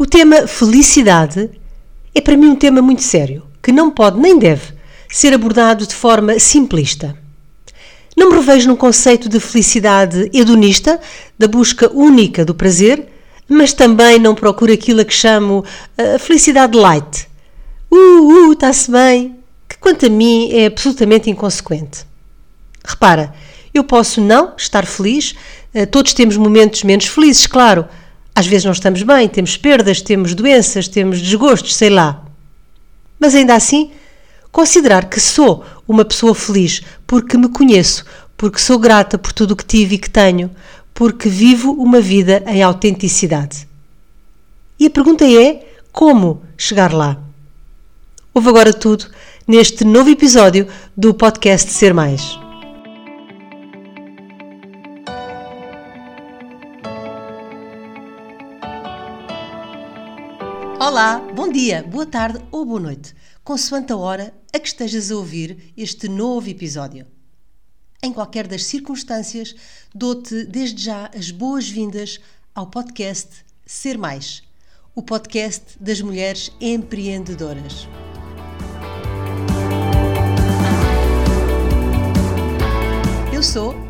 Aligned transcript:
O 0.00 0.06
tema 0.06 0.46
felicidade 0.46 1.50
é 2.14 2.22
para 2.22 2.34
mim 2.34 2.46
um 2.46 2.56
tema 2.56 2.80
muito 2.80 3.02
sério, 3.02 3.42
que 3.62 3.70
não 3.70 3.90
pode 3.90 4.18
nem 4.18 4.38
deve 4.38 4.72
ser 5.10 5.34
abordado 5.34 5.86
de 5.86 5.94
forma 5.94 6.38
simplista. 6.38 7.14
Não 8.16 8.30
me 8.30 8.36
revejo 8.36 8.66
num 8.66 8.76
conceito 8.76 9.28
de 9.28 9.38
felicidade 9.38 10.30
hedonista, 10.32 10.98
da 11.38 11.46
busca 11.46 11.92
única 11.92 12.46
do 12.46 12.54
prazer, 12.54 13.08
mas 13.46 13.74
também 13.74 14.18
não 14.18 14.34
procuro 14.34 14.72
aquilo 14.72 15.02
a 15.02 15.04
que 15.04 15.12
chamo 15.12 15.66
a 15.98 16.18
felicidade 16.18 16.78
light. 16.78 17.28
Uh, 17.90 18.48
uh, 18.48 18.52
está-se 18.54 18.90
bem, 18.90 19.36
que 19.68 19.76
quanto 19.76 20.06
a 20.06 20.08
mim 20.08 20.50
é 20.50 20.64
absolutamente 20.64 21.28
inconsequente. 21.28 22.06
Repara, 22.82 23.34
eu 23.74 23.84
posso 23.84 24.18
não 24.22 24.54
estar 24.56 24.86
feliz, 24.86 25.34
eh, 25.74 25.84
todos 25.84 26.14
temos 26.14 26.38
momentos 26.38 26.84
menos 26.84 27.04
felizes, 27.04 27.46
claro, 27.46 27.86
às 28.34 28.46
vezes 28.46 28.64
não 28.64 28.72
estamos 28.72 29.02
bem, 29.02 29.28
temos 29.28 29.56
perdas, 29.56 30.00
temos 30.00 30.34
doenças, 30.34 30.88
temos 30.88 31.20
desgostos, 31.20 31.74
sei 31.74 31.90
lá. 31.90 32.24
Mas 33.18 33.34
ainda 33.34 33.54
assim, 33.54 33.90
considerar 34.50 35.08
que 35.08 35.20
sou 35.20 35.64
uma 35.86 36.04
pessoa 36.04 36.34
feliz 36.34 36.82
porque 37.06 37.36
me 37.36 37.48
conheço, 37.48 38.04
porque 38.36 38.58
sou 38.58 38.78
grata 38.78 39.18
por 39.18 39.32
tudo 39.32 39.52
o 39.52 39.56
que 39.56 39.64
tive 39.64 39.96
e 39.96 39.98
que 39.98 40.08
tenho, 40.08 40.50
porque 40.94 41.28
vivo 41.28 41.72
uma 41.72 42.00
vida 42.00 42.42
em 42.46 42.62
autenticidade. 42.62 43.68
E 44.78 44.86
a 44.86 44.90
pergunta 44.90 45.24
é: 45.24 45.66
como 45.92 46.42
chegar 46.56 46.92
lá? 46.92 47.18
Ouve 48.32 48.48
agora 48.48 48.72
tudo 48.72 49.06
neste 49.46 49.84
novo 49.84 50.08
episódio 50.08 50.66
do 50.96 51.12
podcast 51.12 51.70
Ser 51.70 51.92
Mais. 51.92 52.39
Olá, 61.00 61.18
bom 61.18 61.50
dia, 61.50 61.82
boa 61.82 62.04
tarde 62.04 62.38
ou 62.52 62.62
boa 62.62 62.78
noite, 62.78 63.14
consoante 63.42 63.90
a 63.90 63.96
hora 63.96 64.34
a 64.52 64.58
que 64.58 64.68
estejas 64.68 65.10
a 65.10 65.16
ouvir 65.16 65.72
este 65.74 66.10
novo 66.10 66.50
episódio. 66.50 67.06
Em 68.02 68.12
qualquer 68.12 68.46
das 68.46 68.64
circunstâncias, 68.64 69.54
dou-te 69.94 70.44
desde 70.44 70.84
já 70.84 71.10
as 71.16 71.30
boas-vindas 71.30 72.20
ao 72.54 72.66
podcast 72.66 73.30
Ser 73.64 73.96
Mais, 73.96 74.42
o 74.94 75.02
podcast 75.02 75.74
das 75.80 76.02
mulheres 76.02 76.52
empreendedoras. 76.60 77.88
Eu 83.32 83.42
sou 83.42 83.89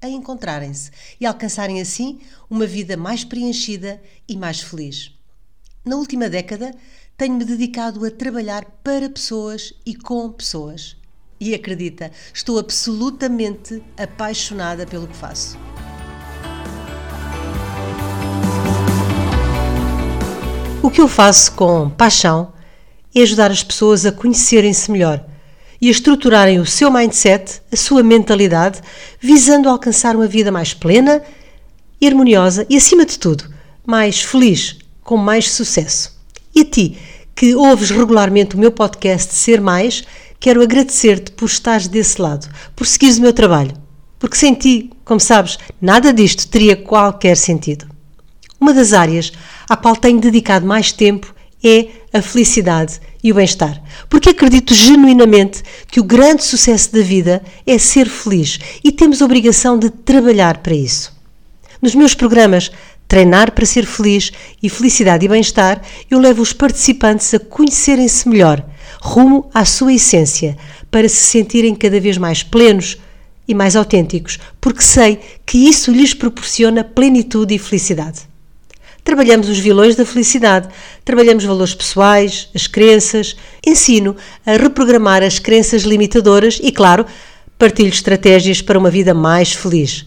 a 0.00 0.08
encontrarem-se 0.08 0.90
e 1.20 1.26
alcançarem 1.26 1.80
assim 1.80 2.20
uma 2.48 2.66
vida 2.66 2.96
mais 2.96 3.24
preenchida 3.24 4.02
e 4.28 4.36
mais 4.36 4.60
feliz. 4.60 5.12
Na 5.84 5.96
última 5.96 6.28
década, 6.28 6.74
tenho-me 7.16 7.44
dedicado 7.44 8.04
a 8.04 8.10
trabalhar 8.10 8.64
para 8.82 9.08
pessoas 9.08 9.72
e 9.84 9.94
com 9.94 10.30
pessoas. 10.30 10.96
E 11.38 11.54
acredita, 11.54 12.10
estou 12.32 12.58
absolutamente 12.58 13.82
apaixonada 13.96 14.86
pelo 14.86 15.06
que 15.06 15.16
faço. 15.16 15.58
O 20.82 20.90
que 20.90 21.00
eu 21.00 21.08
faço 21.08 21.52
com 21.52 21.90
paixão 21.90 22.52
é 23.14 23.22
ajudar 23.22 23.50
as 23.50 23.62
pessoas 23.62 24.06
a 24.06 24.12
conhecerem-se 24.12 24.90
melhor 24.90 25.35
e 25.80 25.88
a 25.88 25.90
estruturarem 25.90 26.58
o 26.58 26.66
seu 26.66 26.90
mindset, 26.90 27.60
a 27.72 27.76
sua 27.76 28.02
mentalidade, 28.02 28.80
visando 29.20 29.68
alcançar 29.68 30.16
uma 30.16 30.26
vida 30.26 30.50
mais 30.50 30.72
plena 30.72 31.22
harmoniosa 32.02 32.66
e, 32.68 32.76
acima 32.76 33.04
de 33.04 33.18
tudo, 33.18 33.44
mais 33.86 34.20
feliz, 34.20 34.78
com 35.02 35.16
mais 35.16 35.50
sucesso. 35.50 36.16
E 36.54 36.60
a 36.60 36.64
ti, 36.64 36.96
que 37.34 37.54
ouves 37.54 37.90
regularmente 37.90 38.56
o 38.56 38.58
meu 38.58 38.70
podcast 38.70 39.34
Ser 39.34 39.60
Mais, 39.60 40.04
quero 40.40 40.62
agradecer-te 40.62 41.32
por 41.32 41.46
estares 41.46 41.88
desse 41.88 42.20
lado, 42.20 42.48
por 42.74 42.86
seguires 42.86 43.18
o 43.18 43.22
meu 43.22 43.32
trabalho, 43.32 43.72
porque 44.18 44.36
sem 44.36 44.54
ti, 44.54 44.90
como 45.04 45.20
sabes, 45.20 45.58
nada 45.80 46.12
disto 46.12 46.48
teria 46.48 46.76
qualquer 46.76 47.36
sentido. 47.36 47.86
Uma 48.60 48.72
das 48.72 48.92
áreas 48.92 49.32
à 49.68 49.76
qual 49.76 49.94
tenho 49.96 50.20
dedicado 50.20 50.66
mais 50.66 50.92
tempo 50.92 51.34
é 51.62 51.88
a 52.12 52.22
felicidade 52.22 53.00
e 53.26 53.32
o 53.32 53.34
bem-estar. 53.34 53.82
Porque 54.08 54.30
acredito 54.30 54.72
genuinamente 54.72 55.60
que 55.88 55.98
o 55.98 56.04
grande 56.04 56.44
sucesso 56.44 56.92
da 56.92 57.00
vida 57.00 57.42
é 57.66 57.76
ser 57.76 58.08
feliz 58.08 58.60
e 58.84 58.92
temos 58.92 59.20
a 59.20 59.24
obrigação 59.24 59.76
de 59.76 59.90
trabalhar 59.90 60.58
para 60.58 60.74
isso. 60.74 61.12
Nos 61.82 61.92
meus 61.96 62.14
programas 62.14 62.70
Treinar 63.08 63.50
para 63.50 63.66
Ser 63.66 63.84
Feliz 63.84 64.32
e 64.62 64.68
Felicidade 64.68 65.24
e 65.24 65.28
Bem-Estar, 65.28 65.82
eu 66.08 66.20
levo 66.20 66.40
os 66.40 66.52
participantes 66.52 67.34
a 67.34 67.40
conhecerem-se 67.40 68.28
melhor, 68.28 68.64
rumo 69.00 69.50
à 69.52 69.64
sua 69.64 69.92
essência, 69.92 70.56
para 70.88 71.08
se 71.08 71.16
sentirem 71.16 71.74
cada 71.74 72.00
vez 72.00 72.16
mais 72.18 72.44
plenos 72.44 72.96
e 73.48 73.54
mais 73.54 73.74
autênticos, 73.74 74.38
porque 74.60 74.82
sei 74.82 75.18
que 75.44 75.68
isso 75.68 75.90
lhes 75.90 76.14
proporciona 76.14 76.84
plenitude 76.84 77.54
e 77.54 77.58
felicidade. 77.58 78.25
Trabalhamos 79.06 79.48
os 79.48 79.60
vilões 79.60 79.94
da 79.94 80.04
felicidade, 80.04 80.68
trabalhamos 81.04 81.44
valores 81.44 81.72
pessoais, 81.72 82.48
as 82.52 82.66
crenças, 82.66 83.36
ensino 83.64 84.16
a 84.44 84.56
reprogramar 84.56 85.22
as 85.22 85.38
crenças 85.38 85.82
limitadoras 85.82 86.58
e, 86.60 86.72
claro, 86.72 87.06
partilho 87.56 87.88
estratégias 87.88 88.60
para 88.60 88.76
uma 88.76 88.90
vida 88.90 89.14
mais 89.14 89.52
feliz. 89.52 90.06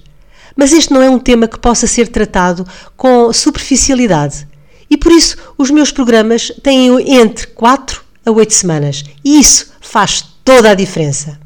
Mas 0.53 0.73
este 0.73 0.91
não 0.91 1.01
é 1.01 1.09
um 1.09 1.17
tema 1.17 1.47
que 1.47 1.57
possa 1.57 1.87
ser 1.87 2.09
tratado 2.09 2.67
com 2.97 3.31
superficialidade. 3.31 4.45
E 4.89 4.97
por 4.97 5.13
isso 5.13 5.37
os 5.57 5.71
meus 5.71 5.93
programas 5.93 6.51
têm 6.61 6.89
entre 7.09 7.47
4 7.47 8.03
a 8.25 8.31
8 8.31 8.53
semanas. 8.53 9.05
E 9.23 9.39
isso 9.39 9.71
faz 9.79 10.25
toda 10.43 10.71
a 10.71 10.75
diferença. 10.75 11.39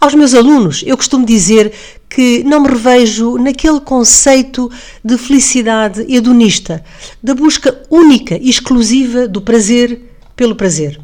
Aos 0.00 0.14
meus 0.14 0.32
alunos, 0.32 0.84
eu 0.86 0.96
costumo 0.96 1.26
dizer 1.26 1.72
que 2.14 2.44
não 2.44 2.60
me 2.60 2.68
revejo 2.68 3.36
naquele 3.38 3.80
conceito 3.80 4.70
de 5.04 5.18
felicidade 5.18 6.00
hedonista, 6.08 6.84
da 7.20 7.34
busca 7.34 7.82
única 7.90 8.36
e 8.36 8.48
exclusiva 8.48 9.26
do 9.26 9.40
prazer 9.40 10.00
pelo 10.36 10.54
prazer. 10.54 11.00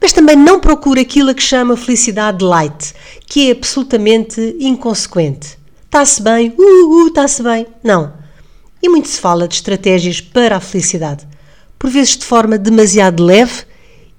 Mas 0.00 0.12
também 0.12 0.36
não 0.36 0.60
procuro 0.60 1.00
aquilo 1.00 1.30
a 1.30 1.34
que 1.34 1.42
chama 1.42 1.76
felicidade 1.76 2.44
light, 2.44 2.94
que 3.26 3.48
é 3.48 3.52
absolutamente 3.52 4.56
inconsequente. 4.60 5.58
Está-se 5.84 6.22
bem, 6.22 6.54
uh, 6.56 6.62
uh, 6.62 7.08
está-se 7.08 7.42
bem. 7.42 7.66
Não. 7.82 8.12
E 8.80 8.88
muito 8.88 9.08
se 9.08 9.18
fala 9.18 9.48
de 9.48 9.56
estratégias 9.56 10.20
para 10.20 10.58
a 10.58 10.60
felicidade, 10.60 11.26
por 11.76 11.90
vezes 11.90 12.16
de 12.18 12.24
forma 12.24 12.56
demasiado 12.56 13.24
leve 13.24 13.64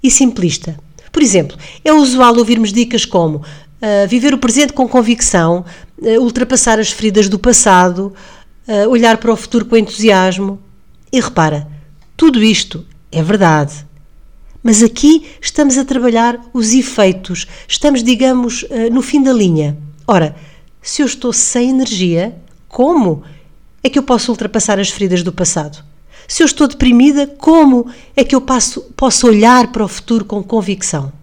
e 0.03 0.11
simplista. 0.11 0.77
Por 1.09 1.23
exemplo, 1.23 1.57
é 1.85 1.93
usual 1.93 2.37
ouvirmos 2.37 2.73
dicas 2.73 3.05
como 3.05 3.43
Uh, 3.79 4.07
viver 4.07 4.33
o 4.33 4.39
presente 4.39 4.73
com 4.73 4.87
convicção, 4.87 5.63
uh, 5.99 6.19
ultrapassar 6.19 6.79
as 6.79 6.91
feridas 6.91 7.29
do 7.29 7.37
passado, 7.37 8.11
uh, 8.67 8.89
olhar 8.89 9.17
para 9.17 9.31
o 9.31 9.35
futuro 9.35 9.65
com 9.65 9.77
entusiasmo. 9.77 10.59
E 11.11 11.21
repara, 11.21 11.67
tudo 12.15 12.43
isto 12.43 12.83
é 13.11 13.21
verdade. 13.21 13.85
Mas 14.63 14.81
aqui 14.81 15.27
estamos 15.39 15.77
a 15.77 15.85
trabalhar 15.85 16.39
os 16.53 16.73
efeitos, 16.73 17.45
estamos, 17.67 18.03
digamos, 18.03 18.65
no 18.91 19.01
fim 19.01 19.23
da 19.23 19.31
linha. 19.31 19.77
Ora, 20.05 20.35
se 20.81 21.01
eu 21.01 21.05
estou 21.05 21.31
sem 21.31 21.69
energia, 21.69 22.35
como 22.67 23.23
é 23.83 23.89
que 23.89 23.97
eu 23.97 24.03
posso 24.03 24.31
ultrapassar 24.31 24.79
as 24.79 24.89
feridas 24.89 25.23
do 25.23 25.31
passado? 25.31 25.83
Se 26.27 26.43
eu 26.43 26.45
estou 26.45 26.67
deprimida, 26.67 27.27
como 27.27 27.89
é 28.15 28.23
que 28.23 28.35
eu 28.35 28.41
passo, 28.41 28.81
posso 28.97 29.27
olhar 29.27 29.71
para 29.71 29.85
o 29.85 29.87
futuro 29.87 30.25
com 30.25 30.43
convicção? 30.43 31.13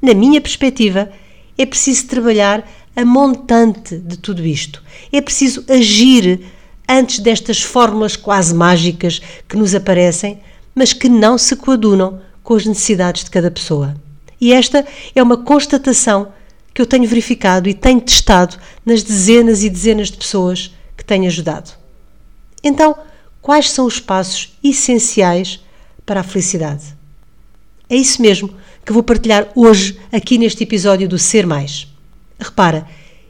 Na 0.00 0.14
minha 0.14 0.40
perspectiva, 0.40 1.10
é 1.58 1.66
preciso 1.66 2.06
trabalhar 2.06 2.68
a 2.94 3.04
montante 3.04 3.96
de 3.98 4.16
tudo 4.16 4.44
isto. 4.44 4.82
É 5.12 5.20
preciso 5.20 5.64
agir 5.68 6.40
antes 6.88 7.18
destas 7.18 7.62
fórmulas 7.62 8.16
quase 8.16 8.54
mágicas 8.54 9.20
que 9.48 9.56
nos 9.56 9.74
aparecem, 9.74 10.40
mas 10.74 10.92
que 10.92 11.08
não 11.08 11.36
se 11.36 11.56
coadunam 11.56 12.20
com 12.42 12.54
as 12.54 12.64
necessidades 12.64 13.24
de 13.24 13.30
cada 13.30 13.50
pessoa. 13.50 13.96
E 14.40 14.52
esta 14.52 14.86
é 15.14 15.22
uma 15.22 15.36
constatação 15.36 16.32
que 16.72 16.80
eu 16.80 16.86
tenho 16.86 17.08
verificado 17.08 17.68
e 17.68 17.74
tenho 17.74 18.00
testado 18.00 18.56
nas 18.84 19.02
dezenas 19.02 19.62
e 19.62 19.70
dezenas 19.70 20.10
de 20.10 20.18
pessoas 20.18 20.74
que 20.96 21.04
tenho 21.04 21.26
ajudado. 21.26 21.72
Então, 22.62 22.96
quais 23.40 23.70
são 23.70 23.86
os 23.86 23.98
passos 23.98 24.56
essenciais 24.62 25.64
para 26.04 26.20
a 26.20 26.24
felicidade? 26.24 26.94
É 27.88 27.96
isso 27.96 28.20
mesmo 28.20 28.50
que 28.86 28.92
vou 28.92 29.02
partilhar 29.02 29.48
hoje 29.56 29.98
aqui 30.12 30.38
neste 30.38 30.62
episódio 30.62 31.08
do 31.08 31.18
Ser 31.18 31.44
Mais. 31.44 31.92
Repara, 32.38 32.86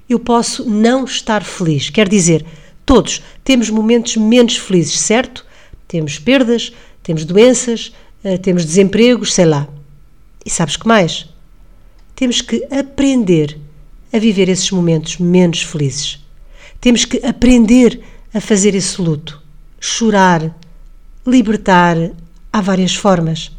eu 0.07 0.19
posso 0.19 0.69
não 0.69 1.07
estar 1.07 1.43
feliz, 1.43 1.89
quer 1.89 2.07
dizer, 2.07 2.45
todos 2.85 3.23
temos 3.43 3.71
momentos 3.71 4.19
menos 4.19 4.59
felizes, 4.59 5.01
certo? 5.01 5.47
Temos 5.89 6.19
perdas, 6.19 6.75
temos 7.03 7.25
doenças, 7.25 7.91
eh, 8.23 8.37
temos 8.37 8.67
desempregos, 8.67 9.33
sei 9.33 9.47
lá. 9.47 9.67
E 10.45 10.51
sabes 10.51 10.77
que 10.77 10.87
mais? 10.87 11.27
Temos 12.15 12.43
que 12.43 12.69
aprender 12.71 13.59
a 14.13 14.19
viver 14.19 14.51
esses 14.51 14.71
momentos 14.71 15.17
menos 15.17 15.63
felizes. 15.63 16.23
Temos 16.83 17.07
que 17.07 17.25
aprender 17.25 18.03
a 18.35 18.43
fazer 18.43 18.75
esse 18.75 19.01
luto, 19.01 19.43
chorar, 19.81 20.55
libertar. 21.27 21.97
Há 22.53 22.61
várias 22.61 22.95
formas. 22.95 23.56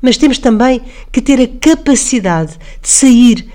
Mas 0.00 0.16
temos 0.16 0.38
também 0.38 0.82
que 1.10 1.20
ter 1.20 1.40
a 1.40 1.48
capacidade 1.48 2.58
de 2.82 2.88
sair 2.88 3.48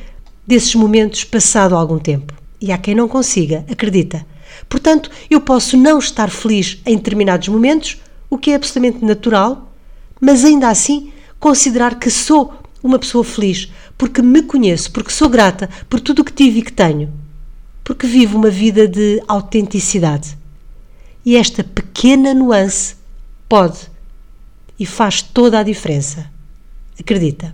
desses 0.46 0.74
momentos 0.76 1.24
passado 1.24 1.76
algum 1.76 2.00
tempo. 2.00 2.34
E 2.60 2.72
há 2.72 2.78
quem 2.78 2.96
não 2.96 3.08
consiga, 3.08 3.66
acredita. 3.70 4.26
Portanto, 4.68 5.10
eu 5.30 5.42
posso 5.42 5.78
não 5.78 6.00
estar 6.00 6.30
feliz 6.30 6.80
em 6.86 6.96
determinados 6.96 7.48
momentos, 7.48 7.98
o 8.30 8.38
que 8.38 8.52
é 8.52 8.56
absolutamente 8.56 9.04
natural, 9.04 9.74
mas 10.20 10.46
ainda 10.46 10.70
assim 10.70 11.12
considerar 11.40 11.98
que 12.00 12.10
sou 12.10 12.54
uma 12.84 13.00
pessoa 13.00 13.24
feliz, 13.24 13.72
porque 13.98 14.22
me 14.22 14.42
conheço, 14.42 14.92
porque 14.92 15.12
sou 15.12 15.30
grata 15.30 15.70
por 15.90 16.00
tudo 16.00 16.22
o 16.22 16.26
que 16.26 16.34
tive 16.34 16.60
e 16.60 16.64
que 16.64 16.74
tenho, 16.74 17.12
porque 17.84 18.08
vivo 18.08 18.38
uma 18.38 18.50
vida 18.50 18.88
de 18.88 19.22
autenticidade. 19.28 20.38
E 21.26 21.36
esta 21.36 21.64
pequena 21.64 22.34
nuance 22.34 22.96
pode 23.48 23.80
e 24.82 24.86
faz 24.88 25.22
toda 25.22 25.60
a 25.60 25.64
diferença. 25.64 26.26
Acredita. 27.00 27.54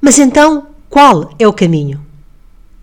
Mas 0.00 0.16
então, 0.16 0.68
qual 0.88 1.34
é 1.40 1.48
o 1.48 1.52
caminho? 1.52 2.06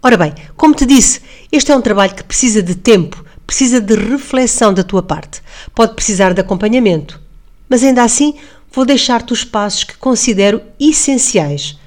Ora 0.01 0.17
bem, 0.17 0.33
como 0.57 0.75
te 0.75 0.85
disse, 0.85 1.21
este 1.49 1.71
é 1.71 1.77
um 1.77 1.81
trabalho 1.81 2.13
que 2.13 2.25
precisa 2.25 2.61
de 2.61 2.75
tempo, 2.75 3.23
precisa 3.47 3.79
de 3.79 3.95
reflexão 3.95 4.73
da 4.73 4.83
tua 4.83 5.01
parte. 5.01 5.41
Pode 5.73 5.93
precisar 5.93 6.33
de 6.33 6.41
acompanhamento, 6.41 7.21
mas 7.69 7.85
ainda 7.85 8.03
assim 8.03 8.35
vou 8.69 8.85
deixar-te 8.85 9.31
os 9.31 9.45
passos 9.45 9.85
que 9.85 9.95
considero 9.95 10.61
essenciais 10.77 11.79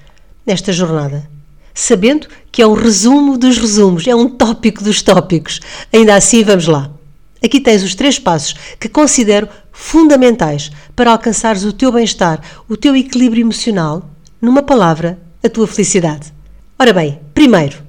nesta 0.47 0.73
jornada, 0.73 1.29
sabendo 1.75 2.27
que 2.51 2.63
é 2.63 2.67
um 2.67 2.73
resumo 2.73 3.37
dos 3.37 3.59
resumos, 3.59 4.07
é 4.07 4.15
um 4.15 4.31
tópico 4.31 4.83
dos 4.83 5.03
tópicos. 5.03 5.61
Ainda 5.93 6.15
assim, 6.15 6.43
vamos 6.43 6.67
lá. 6.67 6.91
Aqui 7.45 7.61
tens 7.61 7.83
os 7.83 7.95
três 7.95 8.19
passos 8.19 8.55
que 8.81 8.89
considero 8.89 9.47
fundamentais 9.79 10.71
para 10.97 11.13
alcançares 11.13 11.63
o 11.63 11.73
teu 11.73 11.93
bem-estar, 11.93 12.41
o 12.67 12.79
teu 12.79 12.97
equilíbrio 12.97 13.43
emocional, 13.43 14.11
numa 14.41 14.63
palavra, 14.63 15.19
a 15.45 15.51
tua 15.51 15.67
felicidade. 15.67 16.33
Ora 16.79 16.95
bem, 16.95 17.21
primeiro, 17.35 17.85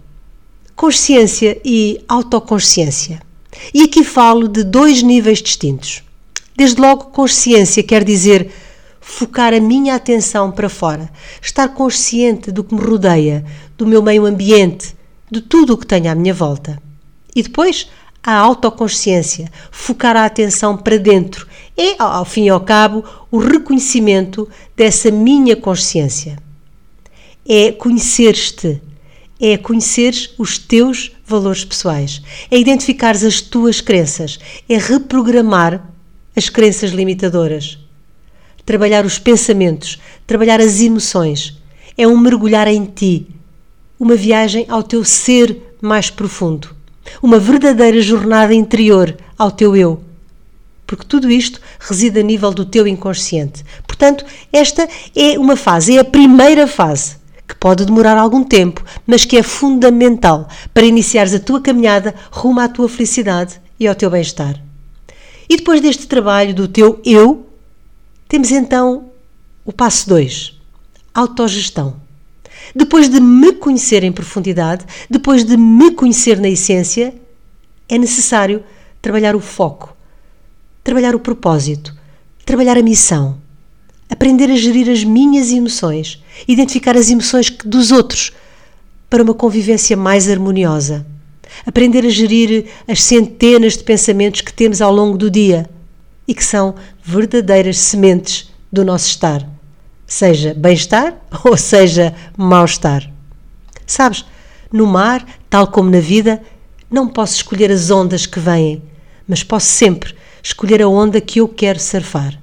consciência 0.76 1.60
e 1.64 2.04
autoconsciência. 2.08 3.22
E 3.74 3.84
aqui 3.84 4.04
falo 4.04 4.50
de 4.50 4.66
dois 4.66 5.02
níveis 5.02 5.42
distintos. 5.42 6.04
Desde 6.56 6.80
logo, 6.80 7.06
consciência 7.06 7.82
quer 7.82 8.04
dizer 8.04 8.52
focar 9.00 9.54
a 9.54 9.60
minha 9.60 9.96
atenção 9.96 10.52
para 10.52 10.68
fora, 10.68 11.10
estar 11.42 11.70
consciente 11.70 12.52
do 12.52 12.66
que 12.66 12.76
me 12.76 12.82
rodeia, 12.82 13.46
do 13.78 13.88
meu 13.88 14.04
meio 14.04 14.26
ambiente, 14.26 14.94
de 15.32 15.40
tudo 15.40 15.74
o 15.74 15.78
que 15.78 15.88
tenho 15.88 16.12
à 16.12 16.16
minha 16.16 16.34
volta. 16.34 16.78
E 17.34 17.42
depois, 17.42 17.88
a 18.22 18.34
autoconsciência, 18.34 19.50
focar 19.72 20.18
a 20.18 20.26
atenção 20.26 20.76
para 20.76 20.98
dentro. 20.98 21.47
É, 21.78 21.96
ao 22.00 22.26
fim 22.26 22.46
e 22.46 22.50
ao 22.50 22.60
cabo, 22.60 23.04
o 23.30 23.38
reconhecimento 23.38 24.50
dessa 24.76 25.12
minha 25.12 25.56
consciência. 25.56 26.40
É 27.48 27.72
conhecer-te, 27.72 28.82
é 29.40 29.56
conheceres 29.58 30.32
os 30.40 30.58
teus 30.58 31.12
valores 31.24 31.64
pessoais, 31.64 32.24
é 32.50 32.58
identificares 32.58 33.24
as 33.24 33.42
tuas 33.42 33.80
crenças, 33.80 34.40
é 34.68 34.76
reprogramar 34.76 35.88
as 36.36 36.50
crenças 36.50 36.92
limitadoras. 36.92 37.78
Trabalhar 38.66 39.06
os 39.06 39.20
pensamentos, 39.20 40.00
trabalhar 40.26 40.60
as 40.60 40.82
emoções. 40.82 41.58
É 41.96 42.08
um 42.08 42.18
mergulhar 42.18 42.68
em 42.68 42.86
ti, 42.86 43.28
uma 44.00 44.16
viagem 44.16 44.66
ao 44.68 44.84
teu 44.84 45.04
ser 45.04 45.76
mais 45.80 46.10
profundo, 46.10 46.76
uma 47.22 47.40
verdadeira 47.40 48.02
jornada 48.02 48.54
interior 48.54 49.16
ao 49.38 49.52
teu 49.52 49.76
eu. 49.76 50.07
Porque 50.88 51.06
tudo 51.06 51.30
isto 51.30 51.60
reside 51.80 52.22
a 52.22 52.24
nível 52.24 52.52
do 52.52 52.66
teu 52.66 52.88
inconsciente. 52.88 53.64
Portanto, 53.86 54.26
esta 54.52 54.88
é 55.14 55.38
uma 55.38 55.58
fase, 55.58 55.98
é 55.98 56.00
a 56.00 56.06
primeira 56.06 56.66
fase, 56.66 57.18
que 57.46 57.56
pode 57.56 57.86
demorar 57.86 58.18
algum 58.18 58.44
tempo, 58.44 58.84
mas 59.06 59.26
que 59.26 59.38
é 59.38 59.44
fundamental 59.44 60.48
para 60.74 60.86
iniciares 60.86 61.34
a 61.34 61.40
tua 61.40 61.62
caminhada 61.62 62.16
rumo 62.32 62.62
à 62.62 62.70
tua 62.70 62.88
felicidade 62.88 63.60
e 63.78 63.86
ao 63.86 63.96
teu 63.96 64.10
bem-estar. 64.10 64.60
E 65.50 65.58
depois 65.58 65.82
deste 65.82 66.08
trabalho 66.08 66.54
do 66.54 66.68
teu 66.68 67.02
eu, 67.06 67.46
temos 68.28 68.52
então 68.52 69.10
o 69.66 69.74
passo 69.74 70.08
2, 70.08 70.54
autogestão. 71.14 71.96
Depois 72.74 73.10
de 73.10 73.20
me 73.20 73.54
conhecer 73.54 74.04
em 74.04 74.12
profundidade, 74.12 74.86
depois 75.10 75.44
de 75.44 75.58
me 75.58 75.92
conhecer 75.92 76.40
na 76.40 76.50
essência, 76.50 77.14
é 77.90 77.98
necessário 77.98 78.64
trabalhar 79.02 79.36
o 79.36 79.40
foco, 79.40 79.97
trabalhar 80.88 81.14
o 81.14 81.20
propósito, 81.20 81.94
trabalhar 82.46 82.78
a 82.78 82.82
missão, 82.82 83.40
aprender 84.10 84.50
a 84.50 84.56
gerir 84.56 84.90
as 84.90 85.04
minhas 85.04 85.52
emoções, 85.52 86.24
identificar 86.48 86.96
as 86.96 87.10
emoções 87.10 87.50
dos 87.50 87.92
outros 87.92 88.32
para 89.10 89.22
uma 89.22 89.34
convivência 89.34 89.98
mais 89.98 90.30
harmoniosa, 90.30 91.06
aprender 91.66 92.06
a 92.06 92.10
gerir 92.10 92.68
as 92.88 93.04
centenas 93.04 93.76
de 93.76 93.84
pensamentos 93.84 94.40
que 94.40 94.54
temos 94.54 94.82
ao 94.82 94.94
longo 94.94 95.18
do 95.18 95.30
dia 95.30 95.70
e 96.26 96.34
que 96.34 96.44
são 96.44 96.74
verdadeiras 97.04 97.78
sementes 97.80 98.50
do 98.72 98.86
nosso 98.86 99.10
estar, 99.10 99.46
seja 100.06 100.54
bem-estar 100.54 101.18
ou 101.44 101.58
seja 101.58 102.16
mal-estar. 102.38 103.12
Sabes, 103.86 104.24
no 104.72 104.88
mar, 104.88 105.28
tal 105.50 105.68
como 105.68 105.90
na 105.90 106.00
vida, 106.00 106.42
não 106.90 107.10
posso 107.10 107.36
escolher 107.36 107.74
as 107.74 107.92
ondas 107.92 108.26
que 108.26 108.40
vêm, 108.40 108.82
mas 109.28 109.44
posso 109.44 109.66
sempre 109.66 110.16
escolher 110.42 110.82
a 110.82 110.88
onda 110.88 111.22
que 111.22 111.40
eu 111.40 111.48
quero 111.48 111.80
surfar. 111.80 112.42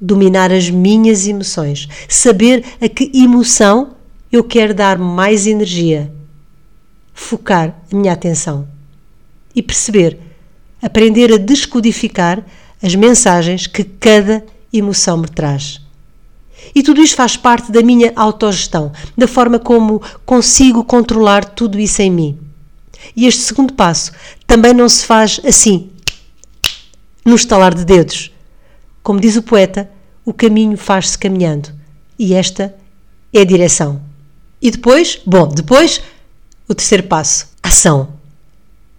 Dominar 0.00 0.50
as 0.50 0.70
minhas 0.70 1.26
emoções, 1.26 1.88
saber 2.08 2.64
a 2.80 2.88
que 2.88 3.10
emoção 3.14 3.96
eu 4.32 4.44
quero 4.44 4.72
dar 4.72 4.96
mais 4.96 5.46
energia, 5.46 6.10
focar 7.12 7.74
a 7.92 7.96
minha 7.96 8.12
atenção 8.12 8.66
e 9.54 9.62
perceber, 9.62 10.18
aprender 10.80 11.32
a 11.32 11.36
descodificar 11.36 12.44
as 12.82 12.94
mensagens 12.94 13.66
que 13.66 13.84
cada 13.84 14.44
emoção 14.72 15.18
me 15.18 15.28
traz. 15.28 15.80
E 16.74 16.82
tudo 16.82 17.02
isto 17.02 17.16
faz 17.16 17.36
parte 17.36 17.72
da 17.72 17.82
minha 17.82 18.12
autogestão, 18.14 18.92
da 19.16 19.26
forma 19.26 19.58
como 19.58 20.00
consigo 20.24 20.84
controlar 20.84 21.44
tudo 21.44 21.78
isso 21.78 22.00
em 22.02 22.10
mim. 22.10 22.38
E 23.16 23.26
este 23.26 23.42
segundo 23.42 23.72
passo 23.72 24.12
também 24.46 24.72
não 24.72 24.88
se 24.88 25.04
faz 25.04 25.40
assim, 25.44 25.90
no 27.24 27.34
estalar 27.34 27.74
de 27.74 27.84
dedos. 27.84 28.32
Como 29.02 29.20
diz 29.20 29.36
o 29.36 29.42
poeta, 29.42 29.90
o 30.24 30.32
caminho 30.32 30.76
faz-se 30.76 31.18
caminhando. 31.18 31.70
E 32.18 32.34
esta 32.34 32.74
é 33.32 33.40
a 33.40 33.44
direção. 33.44 34.00
E 34.60 34.70
depois, 34.70 35.20
bom, 35.24 35.48
depois, 35.48 36.02
o 36.68 36.74
terceiro 36.74 37.04
passo: 37.04 37.48
ação. 37.62 38.20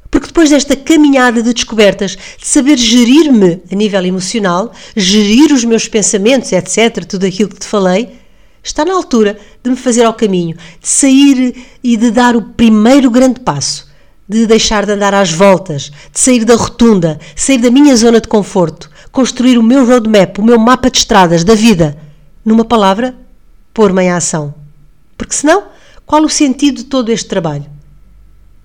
Porque 0.09 0.27
depois 0.27 0.49
desta 0.49 0.75
caminhada 0.75 1.41
de 1.41 1.53
descobertas, 1.53 2.17
de 2.37 2.45
saber 2.45 2.77
gerir-me 2.77 3.61
a 3.71 3.75
nível 3.75 4.05
emocional, 4.05 4.73
gerir 4.95 5.53
os 5.53 5.63
meus 5.63 5.87
pensamentos, 5.87 6.51
etc., 6.51 7.05
tudo 7.05 7.25
aquilo 7.25 7.49
que 7.49 7.59
te 7.59 7.65
falei, 7.65 8.19
está 8.61 8.83
na 8.83 8.93
altura 8.93 9.39
de 9.63 9.69
me 9.69 9.75
fazer 9.77 10.03
ao 10.03 10.13
caminho, 10.13 10.57
de 10.81 10.87
sair 10.87 11.55
e 11.81 11.95
de 11.95 12.11
dar 12.11 12.35
o 12.35 12.41
primeiro 12.41 13.09
grande 13.09 13.39
passo, 13.39 13.89
de 14.27 14.45
deixar 14.45 14.85
de 14.85 14.93
andar 14.93 15.13
às 15.13 15.31
voltas, 15.31 15.91
de 16.11 16.19
sair 16.19 16.45
da 16.45 16.55
rotunda, 16.55 17.19
sair 17.35 17.57
da 17.57 17.69
minha 17.69 17.95
zona 17.95 18.21
de 18.21 18.27
conforto, 18.27 18.89
construir 19.11 19.57
o 19.57 19.63
meu 19.63 19.85
roadmap, 19.85 20.39
o 20.39 20.43
meu 20.43 20.57
mapa 20.57 20.89
de 20.89 20.99
estradas 20.99 21.43
da 21.43 21.55
vida. 21.55 21.97
Numa 22.43 22.63
palavra, 22.63 23.15
pôr-me 23.73 24.03
em 24.03 24.11
ação. 24.11 24.53
Porque 25.17 25.35
senão, 25.35 25.65
qual 26.05 26.23
o 26.23 26.29
sentido 26.29 26.77
de 26.77 26.85
todo 26.85 27.09
este 27.09 27.27
trabalho? 27.27 27.65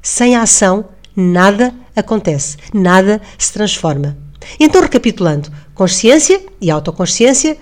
Sem 0.00 0.36
ação, 0.36 0.86
nada 1.14 1.74
acontece, 1.94 2.56
nada 2.72 3.20
se 3.36 3.52
transforma. 3.52 4.16
Então, 4.60 4.80
recapitulando: 4.80 5.50
consciência 5.74 6.40
e 6.60 6.70
autoconsciência, 6.70 7.58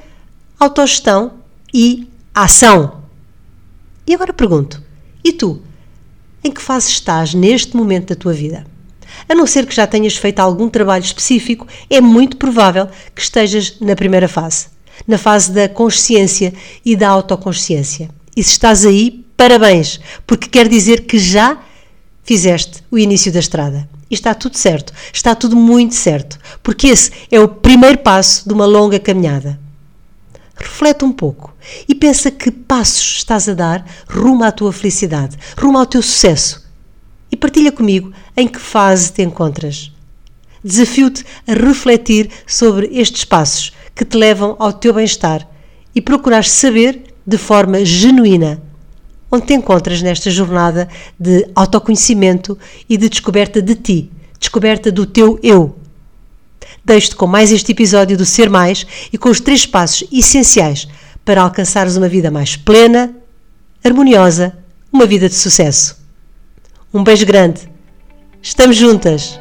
autogestão 0.59 1.33
e 1.73 2.09
ação. 2.35 3.03
E 4.07 4.15
agora 4.15 4.33
pergunto: 4.33 4.83
e 5.25 5.33
tu? 5.33 5.63
Em 6.47 6.53
que 6.53 6.61
fase 6.61 6.91
estás 6.91 7.33
neste 7.33 7.75
momento 7.75 8.09
da 8.09 8.21
tua 8.21 8.35
vida? 8.35 8.67
A 9.27 9.35
não 9.35 9.47
ser 9.47 9.65
que 9.65 9.75
já 9.75 9.87
tenhas 9.87 10.15
feito 10.15 10.41
algum 10.41 10.69
trabalho 10.69 11.03
específico, 11.03 11.67
é 11.89 12.03
muito 12.03 12.37
provável 12.37 12.87
que 13.15 13.23
estejas 13.23 13.81
na 13.81 13.97
primeira 13.97 14.29
fase, 14.29 14.67
na 15.09 15.17
fase 15.17 15.51
da 15.53 15.71
consciência 15.71 16.53
e 16.85 16.95
da 16.95 17.09
autoconsciência. 17.09 18.11
E 18.37 18.45
se 18.45 18.51
estás 18.51 18.85
aí, 18.85 19.25
parabéns, 19.39 19.99
porque 20.27 20.47
quer 20.47 20.69
dizer 20.69 21.07
que 21.07 21.19
já 21.19 21.57
fizeste 22.23 22.85
o 22.91 22.99
início 22.99 23.33
da 23.33 23.41
estrada. 23.41 23.89
E 24.11 24.15
está 24.15 24.35
tudo 24.35 24.59
certo, 24.59 24.93
está 25.15 25.35
tudo 25.35 25.57
muito 25.57 25.95
certo, 25.95 26.39
porque 26.63 26.89
esse 26.89 27.11
é 27.31 27.41
o 27.41 27.49
primeiro 27.49 27.99
passo 27.99 28.47
de 28.47 28.53
uma 28.53 28.67
longa 28.67 28.99
caminhada. 28.99 29.59
Reflete 30.57 31.07
um 31.07 31.13
pouco 31.13 31.54
e 31.89 31.95
pensa 31.95 32.31
que 32.31 32.51
passos 32.51 33.19
estás 33.19 33.49
a 33.49 33.55
dar 33.55 33.85
rumo 34.09 34.45
à 34.45 34.53
tua 34.53 34.73
felicidade, 34.73 35.37
rumo 35.57 35.79
ao 35.79 35.87
teu 35.87 36.03
sucesso. 36.03 36.65
E 37.31 37.37
partilha 37.37 37.73
comigo 37.73 38.13
em 38.37 38.47
que 38.47 38.59
fase 38.59 39.13
te 39.13 39.23
encontras. 39.23 39.91
Desafio-te 40.63 41.25
a 41.47 41.53
refletir 41.53 42.31
sobre 42.47 42.89
estes 42.93 43.25
passos 43.25 43.73
que 43.95 44.05
te 44.05 44.17
levam 44.17 44.57
ao 44.59 44.73
teu 44.73 44.95
bem-estar 44.95 45.49
e 45.95 46.01
procurar 46.01 46.45
saber 46.45 47.15
de 47.27 47.39
forma 47.39 47.85
genuína 47.85 48.63
onde 49.35 49.47
te 49.47 49.55
encontras 49.55 50.01
nesta 50.01 50.31
jornada 50.31 50.89
de 51.19 51.47
autoconhecimento 51.57 52.57
e 52.89 52.97
de 52.97 53.09
descoberta 53.09 53.61
de 53.61 53.75
ti, 53.75 54.11
descoberta 54.39 54.93
do 54.93 55.05
teu 55.05 55.39
eu. 55.43 55.77
Deixo-te 56.85 57.17
com 57.17 57.27
mais 57.27 57.51
este 57.51 57.73
episódio 57.73 58.17
do 58.17 58.25
Ser 58.25 58.49
Mais 58.49 58.87
e 59.13 59.19
com 59.19 59.29
os 59.29 59.41
três 59.41 59.67
passos 59.67 60.07
essenciais 60.13 60.87
para 61.25 61.43
alcançares 61.43 61.97
uma 61.97 62.09
vida 62.09 62.31
mais 62.31 62.57
plena, 62.57 63.15
harmoniosa, 63.83 64.57
uma 64.93 65.07
vida 65.07 65.29
de 65.29 65.35
sucesso. 65.35 65.99
Um 66.93 67.03
beijo 67.03 67.27
grande. 67.27 67.69
Estamos 68.43 68.77
juntas. 68.77 69.41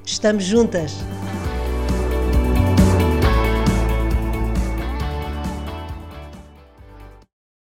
Estamos 0.05 0.43
juntas! 0.43 0.93